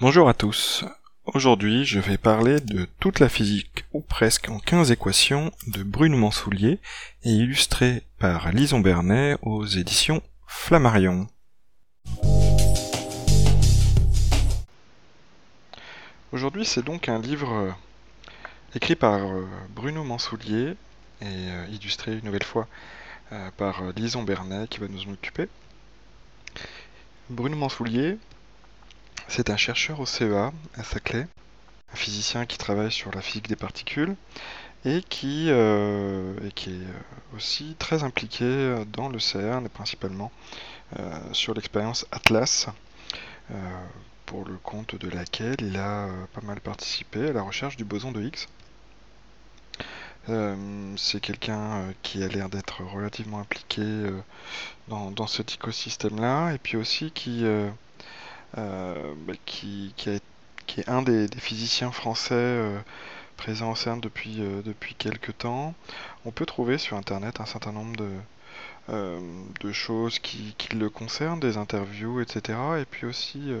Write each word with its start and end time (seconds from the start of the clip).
Bonjour 0.00 0.28
à 0.28 0.34
tous. 0.34 0.84
Aujourd'hui, 1.26 1.84
je 1.84 2.00
vais 2.00 2.16
parler 2.16 2.60
de 2.60 2.88
toute 3.00 3.20
la 3.20 3.28
physique, 3.28 3.84
ou 3.92 4.00
presque 4.00 4.48
en 4.48 4.58
15 4.58 4.90
équations, 4.90 5.52
de 5.66 5.82
Bruno 5.82 6.16
Mansoulier, 6.16 6.78
et 7.22 7.30
illustré 7.30 8.02
par 8.18 8.50
Lison 8.50 8.80
Bernet 8.80 9.36
aux 9.42 9.66
éditions 9.66 10.22
Flammarion. 10.46 11.28
Aujourd'hui, 16.32 16.64
c'est 16.64 16.84
donc 16.84 17.08
un 17.08 17.18
livre 17.18 17.52
euh, 17.52 17.72
écrit 18.76 18.94
par 18.94 19.14
euh, 19.14 19.48
Bruno 19.70 20.04
Mansoulier 20.04 20.76
et 21.20 21.24
euh, 21.24 21.66
illustré 21.72 22.12
une 22.18 22.24
nouvelle 22.24 22.44
fois 22.44 22.68
par 23.56 23.84
Lison 23.94 24.24
Bernet 24.24 24.66
qui 24.66 24.80
va 24.80 24.88
nous 24.88 25.06
en 25.08 25.12
occuper. 25.12 25.48
Bruno 27.28 27.56
Mansoulier, 27.56 28.18
c'est 29.28 29.50
un 29.50 29.56
chercheur 29.56 30.00
au 30.00 30.06
CEA 30.06 30.52
à 30.74 30.82
Saclay, 30.82 31.28
un 31.92 31.96
physicien 31.96 32.44
qui 32.44 32.58
travaille 32.58 32.90
sur 32.90 33.12
la 33.12 33.20
physique 33.20 33.46
des 33.46 33.54
particules 33.54 34.16
et 34.84 35.02
qui, 35.02 35.48
qui 36.56 36.70
est 36.70 37.36
aussi 37.36 37.76
très 37.78 38.02
impliqué 38.02 38.84
dans 38.92 39.08
le 39.08 39.20
CERN 39.20 39.64
et 39.66 39.68
principalement 39.68 40.32
sur 41.30 41.54
l'expérience 41.54 42.04
Atlas 42.10 42.66
pour 44.26 44.44
le 44.44 44.56
compte 44.56 44.94
de 44.94 45.08
laquelle 45.08 45.56
il 45.60 45.76
a 45.76 46.06
euh, 46.06 46.26
pas 46.32 46.40
mal 46.42 46.60
participé 46.60 47.28
à 47.28 47.32
la 47.32 47.42
recherche 47.42 47.76
du 47.76 47.84
boson 47.84 48.12
de 48.12 48.22
Higgs. 48.22 48.46
Euh, 50.28 50.94
c'est 50.96 51.20
quelqu'un 51.20 51.60
euh, 51.60 51.92
qui 52.02 52.22
a 52.22 52.28
l'air 52.28 52.48
d'être 52.48 52.84
relativement 52.84 53.40
impliqué 53.40 53.82
dans, 54.88 55.26
cet 55.26 55.54
écosystème-là, 55.54 56.52
et 56.52 56.58
puis 56.58 56.76
aussi 56.76 57.10
qui, 57.10 57.44
bah, 58.54 59.32
qui, 59.46 59.94
est 60.06 60.88
un 60.88 61.02
des, 61.02 61.28
physiciens 61.38 61.92
français 61.92 62.60
présents 63.36 63.72
au 63.72 63.76
CERN 63.76 64.00
depuis, 64.00 64.36
depuis 64.64 64.94
quelques 64.94 65.38
temps. 65.38 65.74
On 66.24 66.30
peut 66.30 66.46
trouver 66.46 66.78
sur 66.78 66.96
Internet 66.96 67.40
un 67.40 67.46
certain 67.46 67.72
nombre 67.72 67.96
de, 67.96 68.10
de 69.60 69.72
choses 69.72 70.18
qui, 70.18 70.54
le 70.74 70.90
concernent, 70.90 71.40
des 71.40 71.56
interviews, 71.56 72.20
etc. 72.20 72.58
Et 72.80 72.84
puis 72.84 73.06
aussi 73.06 73.52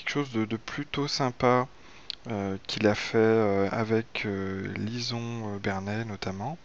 quelque 0.00 0.12
chose 0.12 0.32
de, 0.32 0.56
plutôt 0.56 1.06
sympa 1.08 1.68
euh, 2.30 2.56
qu'il 2.66 2.86
a 2.86 2.94
fait 2.94 3.18
euh, 3.18 3.68
avec 3.70 4.24
euh, 4.24 4.72
Lison 4.76 5.58
Bernet 5.58 6.06
notamment, 6.06 6.56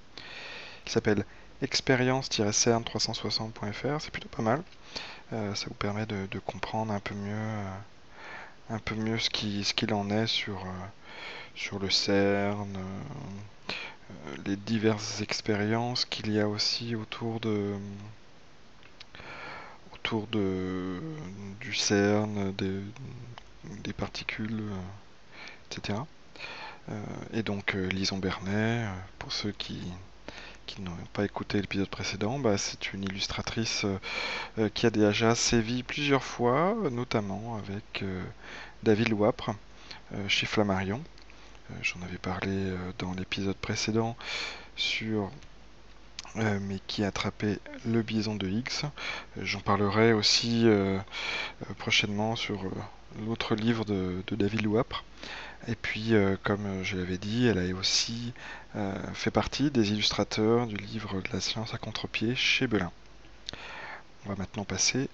qui 0.85 0.93
s'appelle 0.93 1.25
expérience-cern360.fr. 1.61 3.99
C'est 3.99 4.11
plutôt 4.11 4.29
pas 4.29 4.41
mal. 4.41 4.63
ça 5.31 5.65
vous 5.67 5.73
permet 5.73 6.05
de, 6.05 6.39
comprendre 6.39 6.93
un 6.93 7.01
peu 7.01 7.15
mieux, 7.15 7.35
un 8.69 8.79
peu 8.79 8.95
mieux 8.95 9.19
ce 9.19 9.29
qu'il 9.29 9.93
en 9.93 10.09
est 10.09 10.27
sur, 10.27 10.65
sur 11.55 11.79
le 11.79 11.89
CERN, 11.89 12.77
les 14.45 14.55
diverses 14.55 15.19
expériences 15.21 16.05
qu'il 16.05 16.31
y 16.31 16.39
a 16.39 16.47
aussi 16.47 16.95
autour 16.95 17.41
de 17.41 17.75
autour 20.05 20.27
de, 20.27 21.01
du 21.59 21.73
CERN, 21.73 22.53
des, 22.53 22.79
des 23.83 23.93
particules, 23.93 24.61
euh, 24.61 25.71
etc. 25.71 25.97
Euh, 26.89 27.01
et 27.33 27.41
donc 27.41 27.73
euh, 27.73 27.87
Lison 27.87 28.17
Bernet, 28.19 28.85
pour 29.17 29.33
ceux 29.33 29.51
qui, 29.51 29.81
qui 30.67 30.83
n'ont 30.83 30.91
pas 31.13 31.25
écouté 31.25 31.59
l'épisode 31.59 31.89
précédent, 31.89 32.37
bah, 32.37 32.59
c'est 32.59 32.93
une 32.93 33.03
illustratrice 33.03 33.83
qui 34.75 34.85
a 34.85 34.91
déjà 34.91 35.33
sévi 35.33 35.81
plusieurs 35.81 36.23
fois, 36.23 36.75
notamment 36.91 37.57
avec 37.57 38.03
David 38.83 39.09
Louapre 39.09 39.55
chez 40.27 40.45
Flammarion. 40.45 41.01
J'en 41.81 42.01
avais 42.03 42.19
parlé 42.19 42.73
dans 42.99 43.13
l'épisode 43.13 43.55
précédent 43.55 44.15
sur 44.75 45.31
euh, 46.37 46.59
mais 46.61 46.79
qui 46.87 47.03
a 47.05 47.07
attrapé 47.07 47.59
le 47.85 48.01
bison 48.01 48.35
de 48.35 48.47
X. 48.47 48.83
Euh, 48.83 49.41
j'en 49.43 49.61
parlerai 49.61 50.11
aussi 50.11 50.63
euh, 50.65 50.99
prochainement 51.77 52.35
sur 52.35 52.63
l'autre 53.25 53.55
livre 53.55 53.85
de, 53.85 54.21
David 54.31 54.63
Louapre. 54.63 55.05
Et 55.67 55.75
puis, 55.75 56.13
comme 56.43 56.83
je 56.83 56.95
l'avais 56.95 57.17
dit, 57.17 57.47
elle 57.47 57.57
a 57.57 57.75
aussi 57.75 58.33
fait 59.13 59.31
partie 59.31 59.71
des 59.71 59.93
illustrateurs 59.93 60.67
du 60.67 60.75
livre 60.75 61.21
de 61.21 61.29
la 61.33 61.39
science 61.39 61.73
à 61.73 61.79
contre-pied 61.79 62.35
chez 62.35 62.67
Belin. 62.67 62.91
On 64.25 64.29
va 64.29 64.35
maintenant 64.35 64.63
passer 64.63 65.09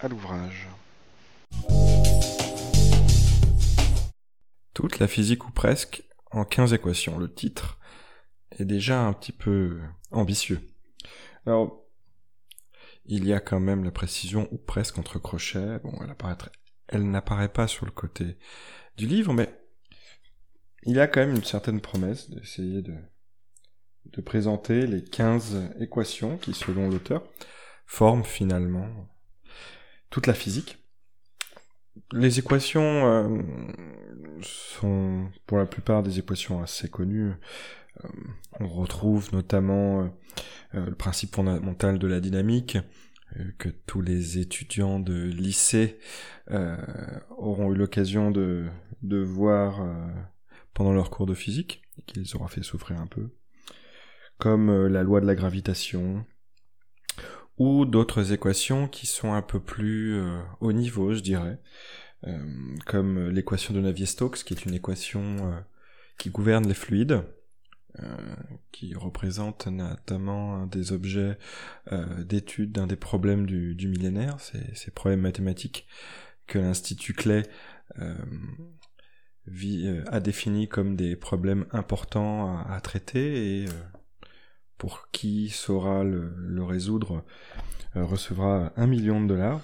à 0.00 0.08
l'ouvrage. 0.08 0.68
Toute 4.74 4.98
la 4.98 5.06
physique 5.06 5.46
ou 5.46 5.52
presque 5.52 6.02
en 6.32 6.44
15 6.44 6.74
équations. 6.74 7.16
Le 7.16 7.32
titre 7.32 7.78
est 8.58 8.64
déjà 8.64 9.00
un 9.00 9.12
petit 9.12 9.32
peu 9.32 9.80
ambitieux. 10.10 10.60
Alors, 11.46 11.84
il 13.06 13.26
y 13.26 13.32
a 13.32 13.40
quand 13.40 13.60
même 13.60 13.84
la 13.84 13.90
précision, 13.90 14.48
ou 14.50 14.58
presque 14.58 14.98
entre 14.98 15.18
crochets. 15.18 15.78
Bon, 15.80 15.92
elle, 16.88 17.10
n'apparaît 17.10 17.52
pas 17.52 17.68
sur 17.68 17.84
le 17.86 17.92
côté 17.92 18.38
du 18.96 19.06
livre, 19.06 19.32
mais 19.32 19.48
il 20.84 20.94
y 20.94 21.00
a 21.00 21.06
quand 21.06 21.20
même 21.20 21.36
une 21.36 21.44
certaine 21.44 21.80
promesse 21.80 22.30
d'essayer 22.30 22.82
de, 22.82 22.94
de 24.06 24.20
présenter 24.20 24.86
les 24.86 25.04
15 25.04 25.72
équations 25.80 26.38
qui, 26.38 26.54
selon 26.54 26.88
l'auteur, 26.88 27.24
forment 27.86 28.24
finalement 28.24 28.88
toute 30.10 30.26
la 30.26 30.34
physique. 30.34 30.78
Les 32.12 32.38
équations 32.38 33.06
euh, 33.06 33.42
sont 34.42 35.30
pour 35.46 35.58
la 35.58 35.66
plupart 35.66 36.02
des 36.02 36.18
équations 36.18 36.62
assez 36.62 36.88
connues 36.88 37.32
on 38.60 38.68
retrouve 38.68 39.32
notamment 39.32 40.02
euh, 40.02 40.08
euh, 40.74 40.86
le 40.86 40.94
principe 40.94 41.34
fondamental 41.34 41.98
de 41.98 42.06
la 42.06 42.20
dynamique, 42.20 42.78
que 43.58 43.68
tous 43.68 44.00
les 44.00 44.38
étudiants 44.38 45.00
de 45.00 45.24
lycée 45.24 45.98
auront 47.36 47.72
eu 47.72 47.74
l'occasion 47.74 48.30
de, 48.30 48.70
voir 49.02 49.84
pendant 50.72 50.92
leur 50.92 51.10
cours 51.10 51.26
de 51.26 51.34
physique, 51.34 51.82
et 51.98 52.02
qui 52.02 52.20
les 52.20 52.36
aura 52.36 52.46
fait 52.46 52.62
souffrir 52.62 53.00
un 53.00 53.08
peu, 53.08 53.30
comme 54.38 54.86
la 54.86 55.02
loi 55.02 55.20
de 55.20 55.26
la 55.26 55.34
gravitation, 55.34 56.24
ou 57.58 57.86
d'autres 57.86 58.32
équations 58.32 58.86
qui 58.86 59.08
sont 59.08 59.32
un 59.32 59.42
peu 59.42 59.58
plus 59.58 60.22
haut 60.60 60.72
niveau, 60.72 61.12
je 61.12 61.20
dirais, 61.20 61.60
comme 62.86 63.30
l'équation 63.30 63.74
de 63.74 63.80
Navier-Stokes, 63.80 64.44
qui 64.44 64.54
est 64.54 64.64
une 64.64 64.74
équation 64.74 65.64
qui 66.18 66.30
gouverne 66.30 66.68
les 66.68 66.74
fluides, 66.74 67.12
euh, 67.12 67.22
qui 68.72 68.94
représente 68.94 69.68
notamment 69.68 70.66
des 70.66 70.92
objets 70.92 71.38
euh, 71.92 72.24
d'étude 72.24 72.72
d'un 72.72 72.86
des 72.86 72.96
problèmes 72.96 73.46
du, 73.46 73.88
millénaire, 73.88 74.38
ces, 74.40 74.90
problèmes 74.90 75.20
mathématiques 75.20 75.86
que 76.46 76.58
l'Institut 76.58 77.14
Clay 77.14 77.44
euh, 78.00 78.14
a 80.08 80.20
défini 80.20 80.68
comme 80.68 80.96
des 80.96 81.14
problèmes 81.14 81.66
importants 81.70 82.58
à, 82.66 82.80
traiter 82.80 83.62
et 83.62 83.66
pour 84.76 85.08
qui 85.12 85.50
saura 85.50 86.02
le, 86.02 86.64
résoudre 86.64 87.24
recevra 87.94 88.72
un 88.76 88.86
million 88.88 89.22
de 89.22 89.28
dollars. 89.28 89.60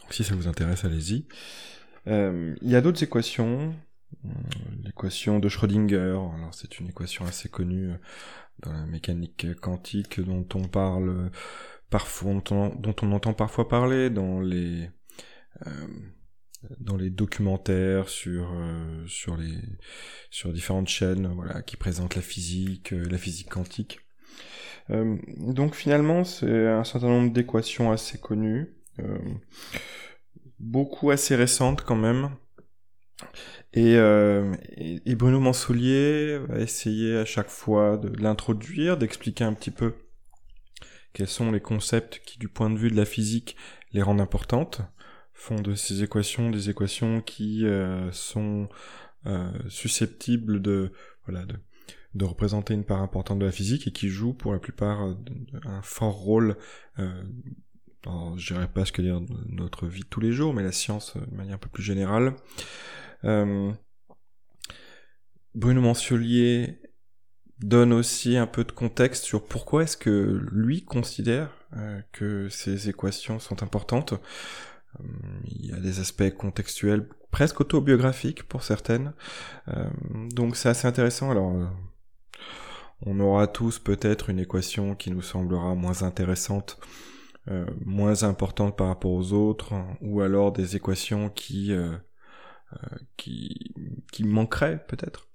Donc 0.00 0.12
si 0.12 0.24
ça 0.24 0.34
vous 0.34 0.48
intéresse, 0.48 0.84
allez-y. 0.84 1.28
Il 2.06 2.56
y 2.62 2.74
a 2.74 2.80
d'autres 2.80 3.04
équations 3.04 3.70
euh, 3.70 3.91
l'équation 4.84 5.38
de 5.38 5.48
Schrödinger, 5.48 5.96
alors 5.96 6.50
c'est 6.52 6.78
une 6.78 6.88
équation 6.88 7.24
assez 7.24 7.48
connue 7.48 7.90
euh, 7.90 7.96
dans 8.60 8.72
la 8.72 8.86
mécanique 8.86 9.54
quantique 9.60 10.20
dont 10.20 10.46
on 10.54 10.68
parle 10.68 11.30
parfois, 11.90 12.34
dont 12.44 12.96
on 13.02 13.12
entend 13.12 13.34
parfois 13.34 13.68
parler 13.68 14.10
dans 14.10 14.40
les 14.40 14.88
euh, 15.66 15.86
dans 16.78 16.96
les 16.96 17.10
documentaires 17.10 18.08
sur 18.08 18.54
sur 19.08 19.36
les 19.36 19.58
sur 20.30 20.52
différentes 20.52 20.88
chaînes 20.88 21.26
voilà 21.34 21.60
qui 21.62 21.76
présentent 21.76 22.14
la 22.14 22.22
physique 22.22 22.92
la 22.92 23.18
physique 23.18 23.48
quantique. 23.48 23.98
Donc 24.88 25.74
finalement 25.74 26.22
c'est 26.22 26.68
un 26.68 26.84
certain 26.84 27.08
nombre 27.08 27.32
d'équations 27.32 27.90
assez 27.90 28.18
connues 28.18 28.76
beaucoup 30.60 31.10
assez 31.10 31.34
récentes 31.34 31.82
quand 31.82 31.96
même 31.96 32.30
euh, 33.76 34.54
et, 34.76 35.14
Bruno 35.14 35.40
Mansoulier 35.40 36.38
va 36.48 36.60
essayer 36.60 37.16
à 37.16 37.24
chaque 37.24 37.48
fois 37.48 37.96
de 37.96 38.08
l'introduire, 38.20 38.96
d'expliquer 38.96 39.44
un 39.44 39.54
petit 39.54 39.70
peu 39.70 39.94
quels 41.12 41.28
sont 41.28 41.50
les 41.50 41.60
concepts 41.60 42.20
qui, 42.24 42.38
du 42.38 42.48
point 42.48 42.70
de 42.70 42.78
vue 42.78 42.90
de 42.90 42.96
la 42.96 43.04
physique, 43.04 43.56
les 43.92 44.02
rendent 44.02 44.20
importantes. 44.20 44.80
font 45.34 45.56
de 45.56 45.74
ces 45.74 46.02
équations 46.02 46.50
des 46.50 46.70
équations 46.70 47.20
qui 47.20 47.64
sont 48.12 48.68
susceptibles 49.68 50.60
de 50.60 50.92
voilà 51.26 51.44
de 51.44 51.56
de 52.14 52.26
représenter 52.26 52.74
une 52.74 52.84
part 52.84 53.00
importante 53.00 53.38
de 53.38 53.46
la 53.46 53.52
physique 53.52 53.86
et 53.86 53.90
qui 53.90 54.08
joue 54.08 54.34
pour 54.34 54.52
la 54.52 54.58
plupart 54.58 55.00
un 55.64 55.80
fort 55.80 56.12
rôle 56.12 56.58
euh, 56.98 57.22
je 58.36 58.52
dirais 58.52 58.68
pas 58.68 58.84
ce 58.84 58.92
que 58.92 59.02
dire 59.02 59.20
notre 59.46 59.86
vie 59.86 60.00
de 60.00 60.06
tous 60.06 60.20
les 60.20 60.32
jours, 60.32 60.54
mais 60.54 60.62
la 60.62 60.72
science 60.72 61.16
de 61.16 61.36
manière 61.36 61.54
un 61.54 61.58
peu 61.58 61.68
plus 61.68 61.82
générale. 61.82 62.34
Euh, 63.24 63.72
Bruno 65.54 65.80
Manciolier 65.80 66.80
donne 67.60 67.92
aussi 67.92 68.36
un 68.36 68.46
peu 68.46 68.64
de 68.64 68.72
contexte 68.72 69.24
sur 69.24 69.44
pourquoi 69.44 69.84
est-ce 69.84 69.96
que 69.96 70.40
lui 70.50 70.84
considère 70.84 71.50
euh, 71.76 72.00
que 72.12 72.48
ces 72.48 72.88
équations 72.88 73.38
sont 73.38 73.62
importantes. 73.62 74.14
Euh, 74.14 75.04
il 75.44 75.66
y 75.66 75.72
a 75.72 75.78
des 75.78 76.00
aspects 76.00 76.30
contextuels 76.30 77.08
presque 77.30 77.60
autobiographiques 77.60 78.42
pour 78.42 78.62
certaines. 78.62 79.14
Donc 80.34 80.54
c'est 80.54 80.68
assez 80.68 80.86
intéressant. 80.86 81.30
Alors 81.30 81.54
on 83.00 83.18
aura 83.20 83.46
tous 83.46 83.78
peut-être 83.78 84.28
une 84.28 84.38
équation 84.38 84.94
qui 84.94 85.10
nous 85.10 85.22
semblera 85.22 85.74
moins 85.74 86.02
intéressante, 86.02 86.78
moins 87.86 88.22
importante 88.24 88.76
par 88.76 88.88
rapport 88.88 89.12
aux 89.12 89.32
autres, 89.32 89.72
ou 90.02 90.20
alors 90.20 90.52
des 90.52 90.76
équations 90.76 91.30
qui 91.30 91.72
qui, 93.16 93.74
qui 94.12 94.24
manqueraient 94.24 94.84
peut-être. 94.86 95.28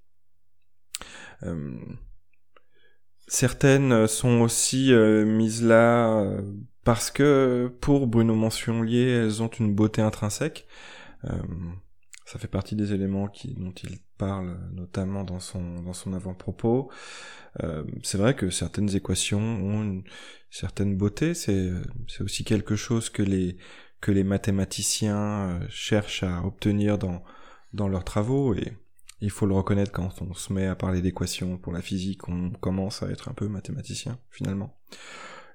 certaines 3.26 4.06
sont 4.06 4.40
aussi 4.40 4.92
mises 4.92 5.62
là 5.64 6.40
parce 6.84 7.10
que 7.10 7.72
pour 7.80 8.06
Bruno 8.06 8.34
Mentionlier, 8.34 9.08
elles 9.10 9.42
ont 9.42 9.48
une 9.48 9.74
beauté 9.74 10.00
intrinsèque. 10.02 10.66
ça 12.24 12.38
fait 12.38 12.48
partie 12.48 12.76
des 12.76 12.92
éléments 12.92 13.30
dont 13.56 13.74
il 13.82 13.98
parle 14.18 14.58
notamment 14.72 15.24
dans 15.24 15.40
son 15.40 15.82
dans 15.82 15.94
son 15.94 16.12
avant-propos. 16.12 16.90
Euh, 17.62 17.84
c'est 18.02 18.18
vrai 18.18 18.34
que 18.34 18.50
certaines 18.50 18.94
équations 18.94 19.40
ont 19.40 19.82
une 19.82 20.04
certaine 20.50 20.96
beauté. 20.96 21.34
C'est 21.34 21.72
aussi 22.20 22.44
quelque 22.44 22.76
chose 22.76 23.10
que 23.10 23.22
les 23.22 23.56
que 24.00 24.10
les 24.10 24.24
mathématiciens 24.24 25.16
euh, 25.16 25.66
cherchent 25.68 26.22
à 26.22 26.44
obtenir 26.44 26.98
dans 26.98 27.22
dans 27.72 27.88
leurs 27.88 28.04
travaux 28.04 28.54
et 28.54 28.72
il 29.20 29.30
faut 29.30 29.46
le 29.46 29.54
reconnaître 29.54 29.92
quand 29.92 30.22
on 30.22 30.32
se 30.34 30.52
met 30.52 30.66
à 30.66 30.76
parler 30.76 31.02
d'équations 31.02 31.58
pour 31.58 31.72
la 31.72 31.82
physique, 31.82 32.28
on 32.28 32.50
commence 32.50 33.02
à 33.02 33.10
être 33.10 33.28
un 33.28 33.34
peu 33.34 33.48
mathématicien 33.48 34.18
finalement. 34.30 34.78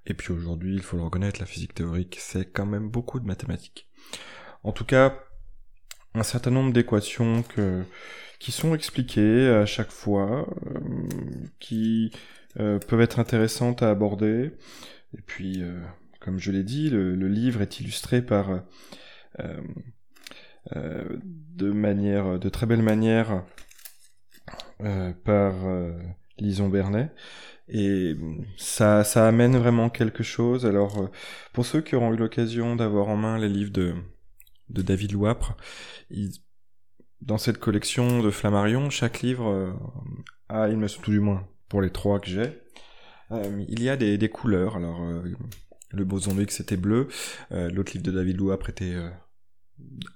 Et 0.06 0.13
puis 0.13 0.34
aujourd'hui, 0.34 0.75
il 0.75 0.81
faut 0.81 0.98
le 0.98 1.04
reconnaître, 1.04 1.40
la 1.40 1.45
physique 1.45 1.74
théorique, 1.74 2.18
c'est 2.19 2.51
quand 2.51 2.66
même 2.66 2.90
beaucoup 2.90 3.19
de 3.19 3.25
mathématiques. 3.25 3.90
En 4.63 4.74
tout 4.74 4.84
cas, 4.84 5.18
un 6.13 6.24
certain 6.24 6.51
nombre 6.51 6.74
d'équations 6.74 7.44
que 7.44 7.84
qui 8.39 8.51
sont 8.51 8.75
expliquées 8.75 9.48
à 9.48 9.66
chaque 9.66 9.92
fois, 9.92 10.54
euh, 10.66 10.80
qui 11.60 12.12
euh, 12.60 12.78
peuvent 12.80 13.00
être 13.00 13.19
intéressantes 13.19 13.81
à 13.81 13.89
aborder. 13.89 14.51
Et 15.18 15.22
puis, 15.22 15.63
comme 16.24 16.40
je 16.40 16.52
l'ai 16.52 16.64
dit, 16.64 16.90
le, 16.90 17.28
livre 17.28 17.62
est 17.62 17.80
illustré 17.80 18.22
par 18.22 18.64
de 20.70 21.72
manière, 21.72 22.40
de 22.40 22.50
très 22.50 22.66
belle 22.66 22.81
manière, 22.81 23.44
par 25.24 25.54
Lison 26.38 26.70
Bernet. 26.70 27.12
Et 27.70 28.16
ça, 28.58 29.04
ça 29.04 29.28
amène 29.28 29.58
vraiment 29.58 29.90
quelque 29.90 30.24
chose. 30.24 30.66
Alors, 30.66 31.10
pour 31.54 31.66
ceux 31.66 31.81
qui 31.81 31.96
auront 31.96 32.14
eu 32.14 32.18
l'occasion 32.18 32.75
d'avoir 32.75 33.08
en 33.08 33.16
main 33.16 33.38
les 33.38 33.50
livres 33.50 33.72
de, 33.72 33.96
David 34.70 35.14
Louapre, 35.14 35.56
dans 37.22 37.38
cette 37.38 37.58
collection 37.58 38.22
de 38.22 38.30
Flammarion, 38.30 38.90
chaque 38.90 39.22
livre 39.22 39.48
euh, 39.48 39.74
a, 40.50 40.68
il 40.70 40.78
me 40.78 40.88
tout 40.88 41.12
du 41.12 41.20
moins, 41.20 41.48
pour 41.70 41.81
les 41.81 41.90
trois 41.90 42.20
que 42.20 42.28
j'ai, 42.28 42.60
euh, 43.31 43.64
il 43.68 43.81
y 43.81 43.90
a 43.90 43.96
des, 43.96 44.30
couleurs. 44.30 44.75
Alors, 44.75 45.02
euh, 45.02 45.24
le 45.94 46.06
boson 46.06 46.38
X 46.40 46.60
était 46.60 46.78
bleu, 46.78 47.07
l'autre 47.51 47.94
livre 47.94 48.04
de 48.04 48.12
David 48.12 48.38
Lou 48.38 48.54
était 48.54 48.95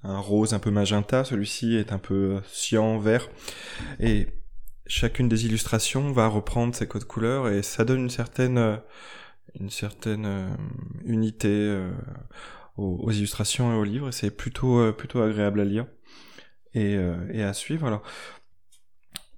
un 0.03 0.19
rose 0.19 0.53
un 0.53 0.59
peu 0.59 0.71
magenta, 0.71 1.23
celui-ci 1.23 1.75
est 1.75 1.91
un 1.91 1.97
peu 1.97 2.39
cyan, 2.47 2.97
vert, 2.99 3.29
et 3.99 4.27
chacune 4.85 5.29
des 5.29 5.45
illustrations 5.45 6.11
va 6.11 6.27
reprendre 6.27 6.75
ces 6.75 6.87
codes 6.87 7.03
couleurs 7.03 7.49
et 7.49 7.61
ça 7.61 7.85
donne 7.85 8.01
une 8.01 8.09
certaine 8.09 8.79
une 9.59 9.69
certaine 9.69 10.57
unité 11.05 11.87
aux, 12.77 13.11
illustrations 13.11 13.71
et 13.73 13.75
aux 13.75 13.83
livres. 13.83 14.09
Et 14.09 14.11
c'est 14.11 14.31
plutôt 14.31 14.91
plutôt 14.93 15.21
agréable 15.21 15.59
à 15.61 15.65
lire. 15.65 15.85
Et, 16.73 16.95
euh, 16.95 17.15
et 17.31 17.43
à 17.43 17.53
suivre. 17.53 17.87
Alors, 17.87 18.03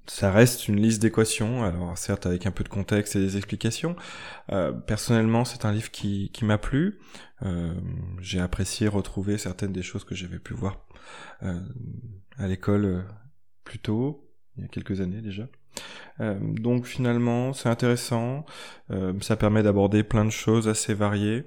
ça 0.10 0.32
reste 0.32 0.68
une 0.68 0.82
liste 0.82 1.02
d'équations, 1.02 1.64
alors 1.64 1.96
certes 1.98 2.26
avec 2.26 2.48
un 2.48 2.52
peu 2.52 2.64
de 2.64 2.70
contexte 2.70 3.16
et 3.16 3.20
des 3.20 3.38
explications. 3.38 3.96
Euh, 4.52 4.72
personnellement, 4.72 5.46
c'est 5.46 5.66
un 5.66 5.72
livre 5.72 5.92
qui, 5.92 6.32
m'a 6.42 6.58
plu. 6.58 7.00
Euh, 7.44 7.74
j'ai 8.20 8.40
apprécié 8.40 8.88
retrouver 8.88 9.38
certaines 9.38 9.72
des 9.72 9.84
choses 9.84 10.04
que 10.04 10.16
j'avais 10.16 10.40
pu 10.40 10.54
voir 10.54 10.84
euh, 11.44 11.60
à 12.38 12.48
l'école 12.48 13.06
plus 13.64 13.78
tôt, 13.78 14.28
il 14.58 14.64
y 14.64 14.66
a 14.66 14.68
quelques 14.68 15.00
années 15.00 15.22
déjà. 15.22 15.48
Donc 16.20 16.86
finalement, 16.86 17.54
c'est 17.54 17.70
intéressant. 17.70 18.46
ça 19.22 19.38
permet 19.38 19.64
d'aborder 19.64 20.04
plein 20.04 20.26
de 20.26 20.32
choses 20.32 20.68
assez 20.68 20.94
variées 20.94 21.46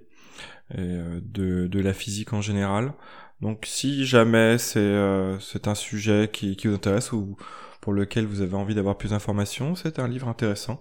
de, 0.74 1.78
la 1.78 1.92
physique 1.92 2.32
en 2.32 2.40
général. 2.40 2.94
Donc 3.42 3.64
si 3.66 4.06
jamais 4.06 4.56
c'est 4.56 5.36
c'est 5.40 5.68
un 5.68 5.74
sujet 5.74 6.30
qui, 6.32 6.56
qui 6.56 6.68
vous 6.68 6.76
intéresse 6.76 7.12
ou 7.12 7.36
pour 7.82 7.92
lequel 7.92 8.26
vous 8.26 8.40
avez 8.40 8.54
envie 8.54 8.76
d'avoir 8.76 8.96
plus 8.96 9.10
d'informations, 9.10 9.74
c'est 9.74 9.98
un 9.98 10.06
livre 10.06 10.28
intéressant 10.28 10.80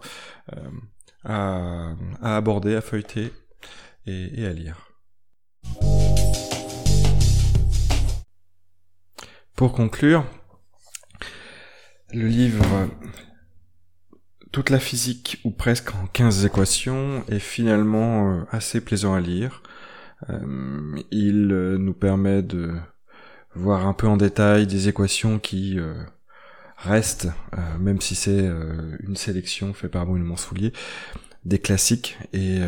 euh, 0.54 0.70
à, 1.26 1.96
aborder, 2.22 2.76
à 2.76 2.82
feuilleter 2.82 3.34
et, 4.06 4.46
à 4.46 4.54
lire. 4.54 4.88
Pour 9.56 9.74
conclure, 9.74 10.26
le 12.14 12.28
livre 12.28 12.88
Toute 14.52 14.70
la 14.70 14.80
physique 14.80 15.40
ou 15.44 15.50
presque 15.50 15.96
en 15.96 16.06
15 16.06 16.46
équations 16.46 17.24
est 17.30 17.40
finalement 17.40 18.32
euh, 18.32 18.44
assez 18.52 18.80
plaisant 18.80 19.16
à 19.16 19.20
lire. 19.20 19.64
Euh, 20.30 20.96
il 21.10 21.48
nous 21.48 21.94
permet 21.94 22.44
de 22.44 22.76
voir 23.56 23.88
un 23.88 23.94
peu 23.94 24.08
en 24.08 24.18
détail 24.18 24.68
des 24.68 24.88
équations 24.88 25.40
qui 25.40 25.80
euh, 26.86 26.90
restent, 26.90 27.28
même 27.80 28.02
si 28.02 28.16
c'est 28.16 28.50
une 29.00 29.16
sélection 29.16 29.74
faite 29.74 29.92
par 29.92 30.06
Bruno 30.06 30.26
Mansoulier, 30.26 30.74
des 31.46 31.60
classiques 31.60 32.18
et 32.34 32.60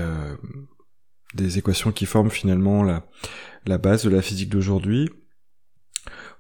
des 1.36 1.58
équations 1.58 1.92
qui 1.92 2.06
forment 2.06 2.32
finalement 2.32 2.84
la, 2.84 3.78
base 3.78 4.04
de 4.04 4.10
la 4.10 4.22
physique 4.22 4.50
d'aujourd'hui. 4.50 5.10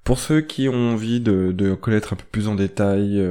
Pour 0.03 0.19
ceux 0.19 0.41
qui 0.41 0.67
ont 0.67 0.91
envie 0.93 1.21
de, 1.21 1.73
connaître 1.75 2.13
un 2.13 2.15
peu 2.17 2.25
plus 2.31 2.47
en 2.47 2.55
détail 2.55 3.25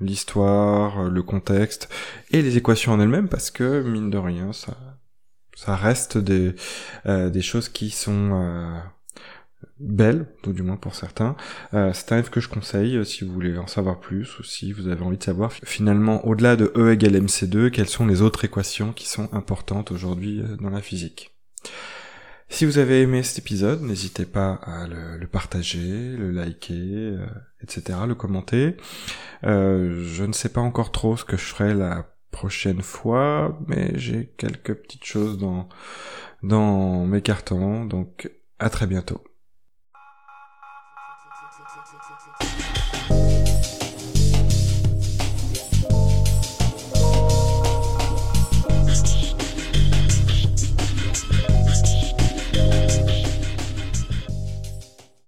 l'histoire, 0.00 1.04
le 1.04 1.22
contexte 1.22 1.88
et 2.30 2.42
les 2.42 2.56
équations 2.56 2.92
en 2.92 3.00
elles-mêmes, 3.00 3.28
parce 3.28 3.50
que 3.50 3.82
mine 3.82 4.10
de 4.10 4.18
rien, 4.18 4.52
ça, 4.52 4.76
reste 5.76 6.18
des, 6.18 6.54
euh, 7.06 7.40
choses 7.40 7.68
qui 7.68 7.90
sont 7.90 8.30
euh, 8.32 8.78
belles, 9.78 10.26
tout 10.42 10.52
du 10.52 10.62
moins 10.62 10.76
pour 10.76 10.94
certains. 10.94 11.36
Euh, 11.74 11.92
c'est 11.92 12.12
un 12.12 12.16
livre 12.16 12.30
que 12.30 12.40
je 12.40 12.48
conseille 12.48 12.96
euh, 12.96 13.04
si 13.04 13.24
vous 13.24 13.32
voulez 13.32 13.56
en 13.58 13.66
savoir 13.66 14.00
plus 14.00 14.38
ou 14.38 14.42
si 14.42 14.72
vous 14.72 14.88
avez 14.88 15.02
envie 15.02 15.18
de 15.18 15.22
savoir 15.22 15.52
finalement 15.52 16.26
au-delà 16.26 16.56
de 16.56 16.72
E 16.76 16.92
égale 16.92 17.16
MC2, 17.16 17.70
quelles 17.70 17.88
sont 17.88 18.06
les 18.06 18.22
autres 18.22 18.44
équations 18.44 18.92
qui 18.92 19.08
sont 19.08 19.28
importantes 19.32 19.90
aujourd'hui 19.92 20.40
euh, 20.40 20.56
dans 20.56 20.70
la 20.70 20.82
physique? 20.82 21.34
Si 22.48 22.64
vous 22.64 22.78
avez 22.78 23.02
aimé 23.02 23.22
cet 23.22 23.40
épisode, 23.40 23.82
n'hésitez 23.82 24.24
pas 24.24 24.54
à 24.62 24.86
le, 24.86 25.26
partager, 25.26 26.16
le 26.16 26.30
liker, 26.30 27.18
etc., 27.62 27.98
le 28.06 28.14
commenter. 28.14 28.78
je 29.42 30.24
ne 30.24 30.32
sais 30.32 30.48
pas 30.48 30.62
encore 30.62 30.90
trop 30.90 31.18
ce 31.18 31.26
que 31.26 31.36
je 31.36 31.42
ferai 31.42 31.74
la 31.74 32.08
prochaine 32.30 32.80
fois, 32.80 33.58
mais 33.66 33.92
j'ai 33.98 34.32
quelques 34.38 34.72
petites 34.72 35.04
choses 35.04 35.36
dans, 35.36 35.68
dans 36.42 37.04
mes 37.04 37.20
cartons, 37.20 37.84
donc 37.84 38.30
à 38.58 38.70
très 38.70 38.86
bientôt. 38.86 39.22